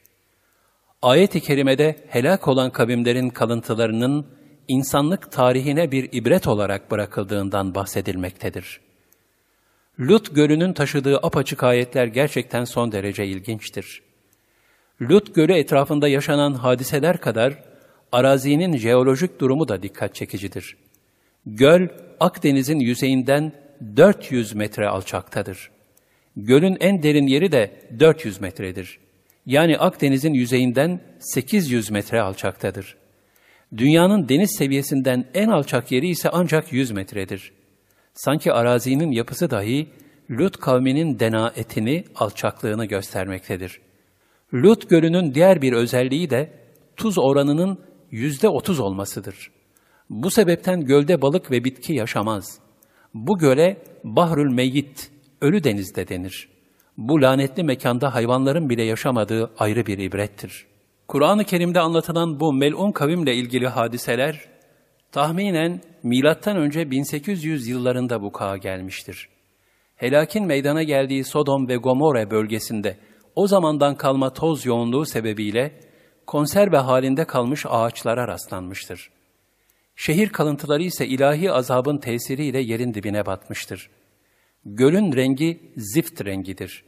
Ayet-i 1.02 1.40
kerimede 1.40 1.96
helak 2.08 2.48
olan 2.48 2.70
kavimlerin 2.70 3.30
kalıntılarının 3.30 4.26
insanlık 4.68 5.32
tarihine 5.32 5.92
bir 5.92 6.08
ibret 6.12 6.46
olarak 6.46 6.90
bırakıldığından 6.90 7.74
bahsedilmektedir. 7.74 8.80
Lut 10.01 10.35
Gölü'nün 10.35 10.73
taşıdığı 10.73 11.17
apaçık 11.17 11.63
ayetler 11.63 12.07
gerçekten 12.07 12.63
son 12.63 12.91
derece 12.91 13.25
ilginçtir. 13.25 14.01
Lut 15.01 15.35
Gölü 15.35 15.53
etrafında 15.53 16.07
yaşanan 16.07 16.53
hadiseler 16.53 17.17
kadar 17.17 17.63
arazinin 18.11 18.77
jeolojik 18.77 19.39
durumu 19.39 19.67
da 19.67 19.83
dikkat 19.83 20.15
çekicidir. 20.15 20.77
Göl, 21.45 21.87
Akdeniz'in 22.19 22.79
yüzeyinden 22.79 23.51
400 23.97 24.53
metre 24.53 24.87
alçaktadır. 24.87 25.71
Gölün 26.35 26.77
en 26.79 27.03
derin 27.03 27.27
yeri 27.27 27.51
de 27.51 27.71
400 27.99 28.41
metredir. 28.41 28.99
Yani 29.45 29.77
Akdeniz'in 29.77 30.33
yüzeyinden 30.33 31.01
800 31.19 31.91
metre 31.91 32.21
alçaktadır. 32.21 32.95
Dünyanın 33.77 34.29
deniz 34.29 34.55
seviyesinden 34.57 35.25
en 35.33 35.47
alçak 35.49 35.91
yeri 35.91 36.07
ise 36.07 36.29
ancak 36.29 36.73
100 36.73 36.91
metredir. 36.91 37.51
Sanki 38.13 38.53
arazinin 38.53 39.11
yapısı 39.11 39.49
dahi 39.49 39.87
Lut 40.31 40.57
kavminin 40.57 41.19
denaetini, 41.19 42.03
alçaklığını 42.15 42.85
göstermektedir. 42.85 43.81
Lut 44.53 44.89
gölünün 44.89 45.33
diğer 45.33 45.61
bir 45.61 45.73
özelliği 45.73 46.29
de 46.29 46.51
tuz 46.95 47.17
oranının 47.17 47.79
yüzde 48.11 48.49
otuz 48.49 48.79
olmasıdır. 48.79 49.51
Bu 50.09 50.31
sebepten 50.31 50.85
gölde 50.85 51.21
balık 51.21 51.51
ve 51.51 51.63
bitki 51.63 51.93
yaşamaz. 51.93 52.59
Bu 53.13 53.37
göle 53.37 53.77
Bahrül 54.03 54.53
Meyyit, 54.53 55.11
ölü 55.41 55.63
denizde 55.63 56.07
denir. 56.07 56.49
Bu 56.97 57.21
lanetli 57.21 57.63
mekanda 57.63 58.13
hayvanların 58.15 58.69
bile 58.69 58.83
yaşamadığı 58.83 59.51
ayrı 59.57 59.85
bir 59.85 59.97
ibrettir. 59.97 60.65
Kur'an-ı 61.07 61.43
Kerim'de 61.43 61.79
anlatılan 61.79 62.39
bu 62.39 62.53
melun 62.53 62.91
kavimle 62.91 63.35
ilgili 63.35 63.67
hadiseler, 63.67 64.49
tahminen 65.11 65.81
milattan 66.03 66.57
önce 66.57 66.91
1800 66.91 67.67
yıllarında 67.67 68.21
vuku'a 68.21 68.57
gelmiştir. 68.57 69.29
Helakin 69.95 70.45
meydana 70.45 70.83
geldiği 70.83 71.23
Sodom 71.23 71.67
ve 71.67 71.75
Gomorre 71.75 72.31
bölgesinde 72.31 72.97
o 73.35 73.47
zamandan 73.47 73.95
kalma 73.95 74.33
toz 74.33 74.65
yoğunluğu 74.65 75.05
sebebiyle 75.05 75.79
konserve 76.27 76.77
halinde 76.77 77.25
kalmış 77.25 77.65
ağaçlara 77.69 78.27
rastlanmıştır. 78.27 79.09
Şehir 79.95 80.29
kalıntıları 80.29 80.83
ise 80.83 81.07
ilahi 81.07 81.51
azabın 81.51 81.97
tesiriyle 81.97 82.59
yerin 82.59 82.93
dibine 82.93 83.25
batmıştır. 83.25 83.89
Gölün 84.65 85.15
rengi 85.15 85.73
zift 85.77 86.25
rengidir. 86.25 86.83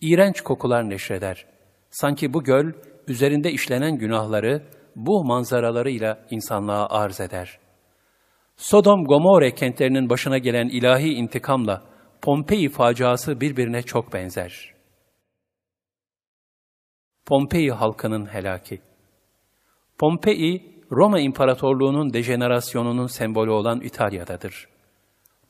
İğrenç 0.00 0.40
kokular 0.40 0.90
neşreder. 0.90 1.46
Sanki 1.90 2.34
bu 2.34 2.44
göl 2.44 2.72
üzerinde 3.08 3.52
işlenen 3.52 3.98
günahları 3.98 4.62
bu 4.98 5.24
manzaralarıyla 5.24 6.26
insanlığa 6.30 6.86
arz 6.88 7.20
eder. 7.20 7.58
Sodom 8.56 9.04
Gomorre 9.04 9.54
kentlerinin 9.54 10.10
başına 10.10 10.38
gelen 10.38 10.68
ilahi 10.68 11.12
intikamla 11.12 11.82
Pompei 12.22 12.68
faciası 12.68 13.40
birbirine 13.40 13.82
çok 13.82 14.12
benzer. 14.12 14.74
Pompei 17.26 17.70
halkının 17.70 18.26
helaki. 18.26 18.80
Pompei, 19.98 20.62
Roma 20.92 21.20
İmparatorluğu'nun 21.20 22.12
dejenerasyonunun 22.12 23.06
sembolü 23.06 23.50
olan 23.50 23.80
İtalya'dadır. 23.80 24.68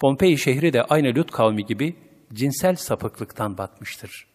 Pompei 0.00 0.38
şehri 0.38 0.72
de 0.72 0.82
aynı 0.82 1.14
Lut 1.14 1.30
kavmi 1.30 1.64
gibi 1.64 1.96
cinsel 2.32 2.74
sapıklıktan 2.76 3.58
batmıştır. 3.58 4.26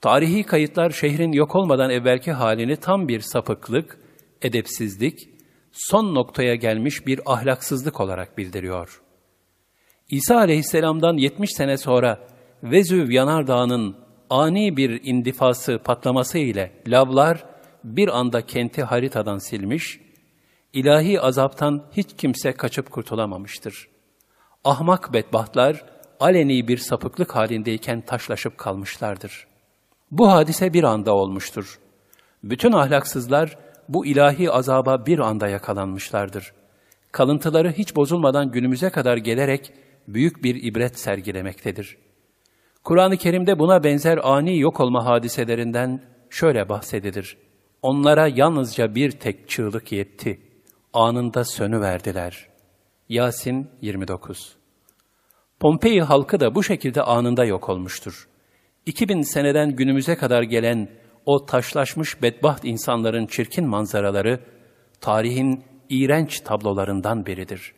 Tarihi 0.00 0.42
kayıtlar 0.42 0.90
şehrin 0.90 1.32
yok 1.32 1.56
olmadan 1.56 1.90
evvelki 1.90 2.32
halini 2.32 2.76
tam 2.76 3.08
bir 3.08 3.20
sapıklık, 3.20 3.98
edepsizlik, 4.42 5.28
son 5.72 6.14
noktaya 6.14 6.54
gelmiş 6.54 7.06
bir 7.06 7.20
ahlaksızlık 7.26 8.00
olarak 8.00 8.38
bildiriyor. 8.38 9.02
İsa 10.10 10.36
aleyhisselamdan 10.36 11.16
70 11.16 11.50
sene 11.52 11.76
sonra 11.76 12.28
Vezüv 12.62 13.10
Yanardağı'nın 13.10 13.96
ani 14.30 14.76
bir 14.76 15.00
indifası 15.04 15.80
patlaması 15.84 16.38
ile 16.38 16.72
lavlar 16.86 17.44
bir 17.84 18.18
anda 18.18 18.46
kenti 18.46 18.82
haritadan 18.82 19.38
silmiş, 19.38 20.00
ilahi 20.72 21.20
azaptan 21.20 21.84
hiç 21.92 22.08
kimse 22.16 22.52
kaçıp 22.52 22.90
kurtulamamıştır. 22.90 23.88
Ahmak 24.64 25.12
bedbahtlar 25.12 25.84
aleni 26.20 26.68
bir 26.68 26.78
sapıklık 26.78 27.36
halindeyken 27.36 28.00
taşlaşıp 28.00 28.58
kalmışlardır. 28.58 29.46
Bu 30.10 30.32
hadise 30.32 30.72
bir 30.72 30.84
anda 30.84 31.14
olmuştur. 31.14 31.78
Bütün 32.44 32.72
ahlaksızlar 32.72 33.58
bu 33.88 34.06
ilahi 34.06 34.50
azaba 34.50 35.06
bir 35.06 35.18
anda 35.18 35.48
yakalanmışlardır. 35.48 36.52
Kalıntıları 37.12 37.72
hiç 37.72 37.96
bozulmadan 37.96 38.50
günümüze 38.50 38.90
kadar 38.90 39.16
gelerek 39.16 39.72
büyük 40.08 40.44
bir 40.44 40.62
ibret 40.62 40.98
sergilemektedir.'' 40.98 42.08
Kur'an-ı 42.88 43.16
Kerim'de 43.16 43.58
buna 43.58 43.84
benzer 43.84 44.18
ani 44.22 44.58
yok 44.58 44.80
olma 44.80 45.04
hadiselerinden 45.04 46.02
şöyle 46.30 46.68
bahsedilir. 46.68 47.36
Onlara 47.82 48.28
yalnızca 48.28 48.94
bir 48.94 49.10
tek 49.10 49.48
çığlık 49.48 49.92
yetti. 49.92 50.40
Anında 50.92 51.44
sönüverdiler. 51.44 52.48
Yasin 53.08 53.70
29 53.80 54.56
Pompei 55.60 56.00
halkı 56.00 56.40
da 56.40 56.54
bu 56.54 56.62
şekilde 56.62 57.02
anında 57.02 57.44
yok 57.44 57.68
olmuştur. 57.68 58.28
2000 58.86 59.22
seneden 59.22 59.76
günümüze 59.76 60.16
kadar 60.16 60.42
gelen 60.42 60.88
o 61.28 61.46
taşlaşmış 61.46 62.22
bedbaht 62.22 62.64
insanların 62.64 63.26
çirkin 63.26 63.66
manzaraları, 63.66 64.40
tarihin 65.00 65.64
iğrenç 65.88 66.40
tablolarından 66.40 67.26
biridir. 67.26 67.74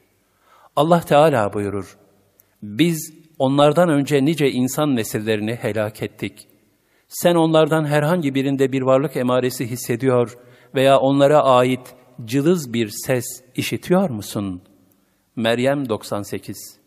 Allah 0.76 1.00
Teala 1.00 1.52
buyurur, 1.52 1.98
biz 2.62 3.14
onlardan 3.38 3.88
önce 3.88 4.24
nice 4.24 4.50
insan 4.50 4.96
nesillerini 4.96 5.54
helak 5.54 6.02
ettik. 6.02 6.48
Sen 7.08 7.34
onlardan 7.34 7.84
herhangi 7.84 8.34
birinde 8.34 8.72
bir 8.72 8.82
varlık 8.82 9.16
emaresi 9.16 9.66
hissediyor 9.66 10.38
veya 10.74 10.98
onlara 10.98 11.42
ait 11.42 11.94
cılız 12.24 12.72
bir 12.72 12.88
ses 13.06 13.24
işitiyor 13.54 14.10
musun? 14.10 14.62
Meryem 15.36 15.88
98 15.88 16.78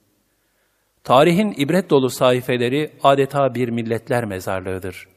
Tarihin 1.04 1.54
ibret 1.58 1.90
dolu 1.90 2.10
sayfeleri 2.10 2.92
adeta 3.04 3.56
bir 3.56 3.70
milletler 3.70 4.26
mezarlığıdır. 4.26 5.13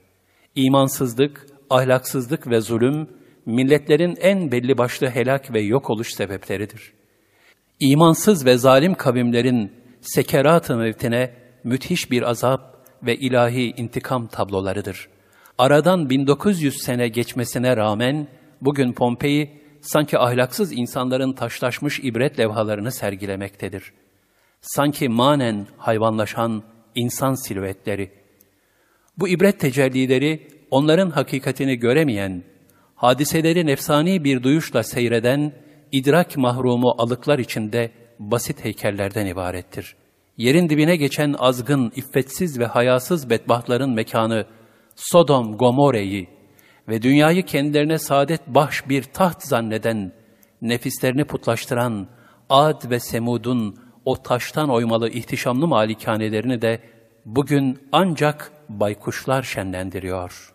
İmansızlık, 0.57 1.47
ahlaksızlık 1.71 2.51
ve 2.51 2.61
zulüm, 2.61 3.09
milletlerin 3.47 4.17
en 4.21 4.53
belli 4.53 4.79
başlı 4.79 5.07
helak 5.07 5.55
ve 5.55 5.61
yok 5.61 5.91
oluş 5.91 6.15
sebepleridir. 6.15 6.93
İmansız 7.81 8.47
ve 8.47 8.57
zalim 8.57 8.95
kavimlerin 8.95 9.73
sekerat-ı 10.01 10.77
mevtine 10.77 11.35
müthiş 11.65 12.11
bir 12.11 12.23
azap 12.23 12.87
ve 13.03 13.17
ilahi 13.17 13.75
intikam 13.77 14.27
tablolarıdır. 14.27 15.09
Aradan 15.59 16.11
1900 16.11 16.83
sene 16.83 17.09
geçmesine 17.09 17.77
rağmen 17.77 18.29
bugün 18.61 18.93
Pompei 18.93 19.63
sanki 19.81 20.19
ahlaksız 20.19 20.73
insanların 20.73 21.33
taşlaşmış 21.33 22.01
ibret 22.01 22.39
levhalarını 22.39 22.93
sergilemektedir. 22.93 23.93
Sanki 24.61 25.09
manen 25.09 25.67
hayvanlaşan 25.77 26.63
insan 26.95 27.35
silüetleri. 27.35 28.26
Bu 29.19 29.29
ibret 29.29 29.61
tecellileri 29.61 30.49
onların 30.71 31.11
hakikatini 31.11 31.77
göremeyen, 31.77 32.43
hadiseleri 32.95 33.67
nefsani 33.67 34.25
bir 34.25 34.43
duyuşla 34.43 34.83
seyreden, 34.83 35.53
idrak 35.93 36.37
mahrumu 36.37 36.95
alıklar 36.99 37.39
içinde 37.39 37.91
basit 38.19 38.65
heykellerden 38.65 39.27
ibarettir. 39.27 39.97
Yerin 40.37 40.69
dibine 40.69 40.97
geçen 40.97 41.35
azgın, 41.39 41.93
iffetsiz 41.97 42.59
ve 42.59 42.67
hayasız 42.67 43.31
bedbahtların 43.31 43.91
mekanı 43.91 44.47
Sodom, 44.97 45.57
Gomore'yi 45.57 46.29
ve 46.89 47.03
dünyayı 47.03 47.43
kendilerine 47.43 47.99
saadet 47.99 48.47
baş 48.47 48.89
bir 48.89 49.03
taht 49.03 49.43
zanneden, 49.43 50.13
nefislerini 50.63 51.25
putlaştıran 51.25 52.09
Ad 52.51 52.91
ve 52.91 53.01
Semud'un 53.01 53.77
o 54.05 54.23
taştan 54.23 54.71
oymalı 54.71 55.09
ihtişamlı 55.09 55.67
malikanelerini 55.67 56.63
de 56.63 56.81
bugün 57.25 57.79
ancak 57.93 58.53
baykuşlar 58.69 59.43
şenlendiriyor. 59.43 60.55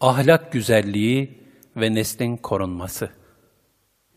Ahlak 0.00 0.52
güzelliği 0.52 1.44
ve 1.76 1.94
neslin 1.94 2.36
korunması 2.36 3.10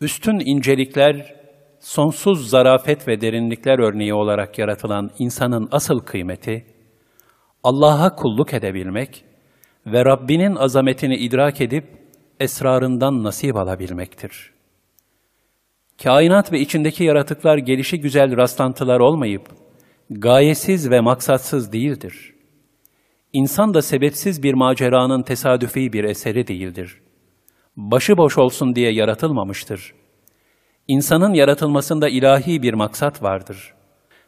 Üstün 0.00 0.40
incelikler, 0.40 1.34
sonsuz 1.80 2.50
zarafet 2.50 3.08
ve 3.08 3.20
derinlikler 3.20 3.78
örneği 3.78 4.14
olarak 4.14 4.58
yaratılan 4.58 5.10
insanın 5.18 5.68
asıl 5.72 6.00
kıymeti, 6.00 6.66
Allah'a 7.62 8.14
kulluk 8.14 8.54
edebilmek 8.54 9.24
ve 9.86 10.04
Rabbinin 10.04 10.56
azametini 10.56 11.16
idrak 11.16 11.60
edip 11.60 11.84
esrarından 12.40 13.22
nasip 13.22 13.56
alabilmektir. 13.56 14.52
Kainat 16.02 16.52
ve 16.52 16.60
içindeki 16.60 17.04
yaratıklar 17.04 17.58
gelişi 17.58 18.00
güzel 18.00 18.36
rastlantılar 18.36 19.00
olmayıp, 19.00 19.48
gayesiz 20.10 20.90
ve 20.90 21.00
maksatsız 21.00 21.72
değildir. 21.72 22.34
İnsan 23.32 23.74
da 23.74 23.82
sebepsiz 23.82 24.42
bir 24.42 24.54
maceranın 24.54 25.22
tesadüfi 25.22 25.92
bir 25.92 26.04
eseri 26.04 26.46
değildir. 26.46 27.00
Başıboş 27.76 28.38
olsun 28.38 28.74
diye 28.74 28.92
yaratılmamıştır. 28.92 29.94
İnsanın 30.88 31.34
yaratılmasında 31.34 32.08
ilahi 32.08 32.62
bir 32.62 32.74
maksat 32.74 33.22
vardır. 33.22 33.74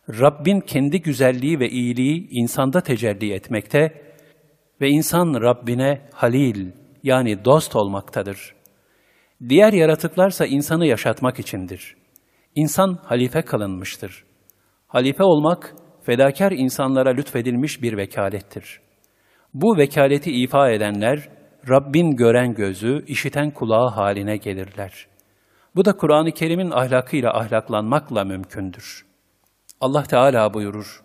Rabbin 0.08 0.60
kendi 0.60 1.02
güzelliği 1.02 1.60
ve 1.60 1.68
iyiliği 1.68 2.28
insanda 2.30 2.80
tecelli 2.80 3.32
etmekte 3.32 4.02
ve 4.80 4.88
insan 4.88 5.42
Rabbine 5.42 6.08
halil 6.12 6.70
yani 7.02 7.44
dost 7.44 7.76
olmaktadır. 7.76 8.54
Diğer 9.48 9.72
yaratıklarsa 9.72 10.46
insanı 10.46 10.86
yaşatmak 10.86 11.38
içindir. 11.38 11.96
İnsan 12.54 12.98
halife 13.04 13.42
kılınmıştır. 13.42 14.29
Halife 14.90 15.24
olmak, 15.24 15.74
fedakar 16.02 16.52
insanlara 16.52 17.10
lütfedilmiş 17.10 17.82
bir 17.82 17.96
vekalettir. 17.96 18.80
Bu 19.54 19.76
vekaleti 19.76 20.32
ifa 20.32 20.70
edenler, 20.70 21.28
Rabbin 21.68 22.16
gören 22.16 22.54
gözü, 22.54 23.04
işiten 23.06 23.50
kulağı 23.50 23.88
haline 23.88 24.36
gelirler. 24.36 25.06
Bu 25.76 25.84
da 25.84 25.96
Kur'an-ı 25.96 26.32
Kerim'in 26.32 26.70
ahlakıyla 26.70 27.38
ahlaklanmakla 27.38 28.24
mümkündür. 28.24 29.06
Allah 29.80 30.02
Teala 30.02 30.54
buyurur, 30.54 31.02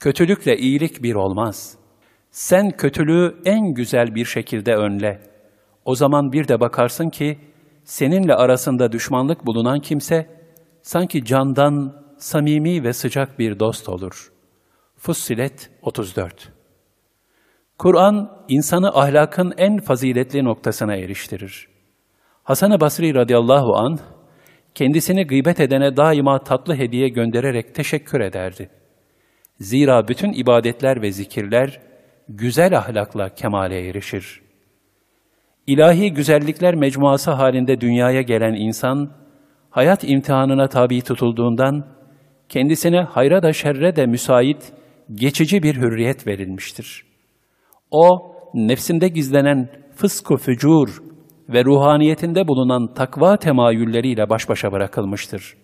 Kötülükle 0.00 0.56
iyilik 0.56 1.02
bir 1.02 1.14
olmaz. 1.14 1.78
Sen 2.30 2.70
kötülüğü 2.70 3.36
en 3.44 3.74
güzel 3.74 4.14
bir 4.14 4.24
şekilde 4.24 4.74
önle. 4.74 5.20
O 5.84 5.94
zaman 5.94 6.32
bir 6.32 6.48
de 6.48 6.60
bakarsın 6.60 7.10
ki, 7.10 7.38
seninle 7.84 8.34
arasında 8.34 8.92
düşmanlık 8.92 9.46
bulunan 9.46 9.80
kimse, 9.80 10.26
sanki 10.82 11.24
candan 11.24 12.01
samimi 12.22 12.84
ve 12.84 12.92
sıcak 12.92 13.38
bir 13.38 13.58
dost 13.58 13.88
olur. 13.88 14.32
Fussilet 14.96 15.70
34 15.82 16.52
Kur'an, 17.78 18.44
insanı 18.48 18.88
ahlakın 18.88 19.54
en 19.56 19.78
faziletli 19.78 20.44
noktasına 20.44 20.96
eriştirir. 20.96 21.68
Hasan-ı 22.42 22.80
Basri 22.80 23.14
radıyallahu 23.14 23.76
an 23.76 23.98
kendisini 24.74 25.26
gıybet 25.26 25.60
edene 25.60 25.96
daima 25.96 26.38
tatlı 26.38 26.76
hediye 26.76 27.08
göndererek 27.08 27.74
teşekkür 27.74 28.20
ederdi. 28.20 28.70
Zira 29.60 30.08
bütün 30.08 30.32
ibadetler 30.32 31.02
ve 31.02 31.12
zikirler 31.12 31.80
güzel 32.28 32.78
ahlakla 32.78 33.28
kemale 33.28 33.88
erişir. 33.88 34.42
İlahi 35.66 36.12
güzellikler 36.14 36.74
mecmuası 36.74 37.30
halinde 37.30 37.80
dünyaya 37.80 38.22
gelen 38.22 38.54
insan, 38.54 39.12
hayat 39.70 40.04
imtihanına 40.04 40.68
tabi 40.68 41.02
tutulduğundan, 41.02 42.01
kendisine 42.52 43.00
hayra 43.00 43.42
da 43.42 43.52
şerre 43.52 43.96
de 43.96 44.06
müsait, 44.06 44.72
geçici 45.14 45.62
bir 45.62 45.76
hürriyet 45.76 46.26
verilmiştir. 46.26 47.04
O, 47.90 48.34
nefsinde 48.54 49.08
gizlenen 49.08 49.68
fısku 49.96 50.36
fücur 50.36 51.02
ve 51.48 51.64
ruhaniyetinde 51.64 52.48
bulunan 52.48 52.94
takva 52.94 53.36
temayülleriyle 53.36 54.30
baş 54.30 54.48
başa 54.48 54.72
bırakılmıştır. 54.72 55.54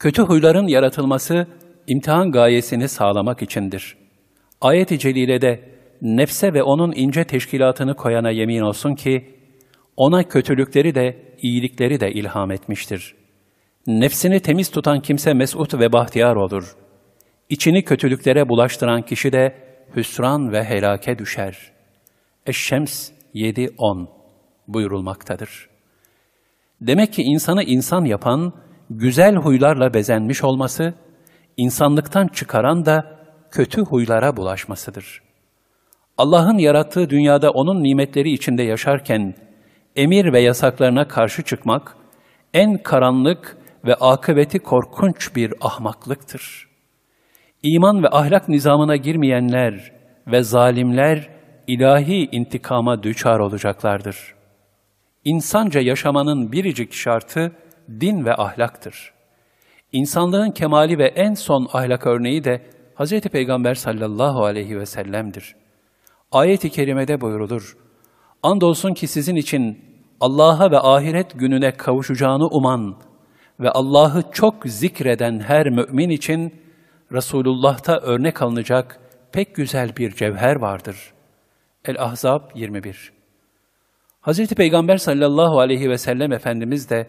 Kötü 0.00 0.22
huyların 0.22 0.66
yaratılması, 0.66 1.46
imtihan 1.86 2.32
gayesini 2.32 2.88
sağlamak 2.88 3.42
içindir. 3.42 3.96
Ayet-i 4.60 4.98
Celile'de, 4.98 5.60
nefse 6.02 6.54
ve 6.54 6.62
onun 6.62 6.92
ince 6.96 7.24
teşkilatını 7.24 7.94
koyana 7.94 8.30
yemin 8.30 8.60
olsun 8.60 8.94
ki, 8.94 9.34
ona 9.96 10.28
kötülükleri 10.28 10.94
de, 10.94 11.34
iyilikleri 11.42 12.00
de 12.00 12.12
ilham 12.12 12.50
etmiştir. 12.50 13.19
Nefsini 13.86 14.40
temiz 14.40 14.70
tutan 14.70 15.00
kimse 15.00 15.34
mesut 15.34 15.74
ve 15.74 15.92
bahtiyar 15.92 16.36
olur. 16.36 16.76
İçini 17.48 17.84
kötülüklere 17.84 18.48
bulaştıran 18.48 19.02
kişi 19.02 19.32
de 19.32 19.54
hüsran 19.96 20.52
ve 20.52 20.64
helake 20.64 21.18
düşer. 21.18 21.72
Eşşems 22.46 23.10
7-10 23.34 24.06
buyurulmaktadır. 24.68 25.68
Demek 26.80 27.12
ki 27.12 27.22
insanı 27.22 27.62
insan 27.62 28.04
yapan, 28.04 28.52
güzel 28.90 29.36
huylarla 29.36 29.94
bezenmiş 29.94 30.44
olması, 30.44 30.94
insanlıktan 31.56 32.28
çıkaran 32.28 32.86
da 32.86 33.18
kötü 33.50 33.82
huylara 33.82 34.36
bulaşmasıdır. 34.36 35.22
Allah'ın 36.18 36.58
yarattığı 36.58 37.10
dünyada 37.10 37.50
onun 37.50 37.82
nimetleri 37.82 38.32
içinde 38.32 38.62
yaşarken, 38.62 39.34
emir 39.96 40.32
ve 40.32 40.40
yasaklarına 40.40 41.08
karşı 41.08 41.42
çıkmak, 41.42 41.96
en 42.54 42.82
karanlık 42.82 43.59
ve 43.84 43.94
akıbeti 43.94 44.58
korkunç 44.58 45.36
bir 45.36 45.54
ahmaklıktır. 45.60 46.68
İman 47.62 48.02
ve 48.02 48.08
ahlak 48.08 48.48
nizamına 48.48 48.96
girmeyenler 48.96 49.92
ve 50.26 50.42
zalimler 50.42 51.28
ilahi 51.66 52.28
intikama 52.32 53.02
düçar 53.02 53.38
olacaklardır. 53.38 54.34
İnsanca 55.24 55.80
yaşamanın 55.80 56.52
biricik 56.52 56.92
şartı 56.92 57.52
din 58.00 58.24
ve 58.24 58.34
ahlaktır. 58.34 59.12
İnsanlığın 59.92 60.50
kemali 60.50 60.98
ve 60.98 61.06
en 61.06 61.34
son 61.34 61.68
ahlak 61.72 62.06
örneği 62.06 62.44
de 62.44 62.62
Hz. 62.96 63.20
Peygamber 63.20 63.74
sallallahu 63.74 64.44
aleyhi 64.44 64.78
ve 64.78 64.86
sellem'dir. 64.86 65.56
Ayet-i 66.32 66.70
kerimede 66.70 67.20
buyurulur, 67.20 67.76
Andolsun 68.42 68.94
ki 68.94 69.06
sizin 69.06 69.36
için 69.36 69.78
Allah'a 70.20 70.70
ve 70.70 70.78
ahiret 70.78 71.38
gününe 71.38 71.76
kavuşacağını 71.76 72.46
uman 72.46 72.96
ve 73.60 73.70
Allah'ı 73.70 74.22
çok 74.32 74.66
zikreden 74.66 75.40
her 75.40 75.70
mümin 75.70 76.10
için 76.10 76.54
Resulullah'ta 77.12 77.98
örnek 77.98 78.42
alınacak 78.42 79.00
pek 79.32 79.54
güzel 79.54 79.96
bir 79.96 80.10
cevher 80.10 80.56
vardır. 80.56 81.12
El-Ahzab 81.84 82.40
21 82.54 83.12
Hazreti 84.20 84.54
Peygamber 84.54 84.96
sallallahu 84.96 85.60
aleyhi 85.60 85.90
ve 85.90 85.98
sellem 85.98 86.32
Efendimiz 86.32 86.90
de 86.90 87.06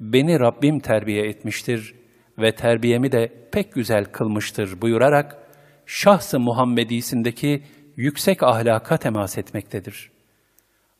beni 0.00 0.40
Rabbim 0.40 0.80
terbiye 0.80 1.28
etmiştir 1.28 1.94
ve 2.38 2.54
terbiyemi 2.54 3.12
de 3.12 3.48
pek 3.52 3.72
güzel 3.72 4.04
kılmıştır 4.04 4.80
buyurarak 4.80 5.38
şahs-ı 5.86 6.40
Muhammedisindeki 6.40 7.62
yüksek 7.96 8.42
ahlaka 8.42 8.96
temas 8.96 9.38
etmektedir. 9.38 10.10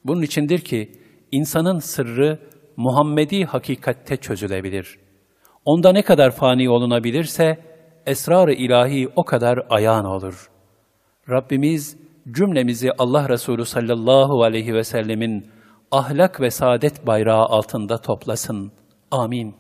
Bunun 0.04 0.22
içindir 0.22 0.58
ki 0.58 0.92
insanın 1.32 1.78
sırrı 1.78 2.38
Muhammedi 2.78 3.44
hakikatte 3.44 4.16
çözülebilir. 4.16 4.98
Onda 5.64 5.92
ne 5.92 6.02
kadar 6.02 6.30
fani 6.30 6.70
olunabilirse 6.70 7.58
esrar-ı 8.06 8.52
ilahi 8.52 9.08
o 9.16 9.24
kadar 9.24 9.66
ayağın 9.70 10.04
olur. 10.04 10.50
Rabbimiz 11.30 11.96
cümlemizi 12.30 12.90
Allah 12.98 13.28
Resulü 13.28 13.64
sallallahu 13.64 14.42
aleyhi 14.42 14.74
ve 14.74 14.84
sellemin 14.84 15.46
ahlak 15.90 16.40
ve 16.40 16.50
saadet 16.50 17.06
bayrağı 17.06 17.44
altında 17.44 17.98
toplasın. 17.98 18.72
Amin. 19.10 19.54